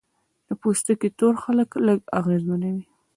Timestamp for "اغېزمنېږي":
2.19-2.85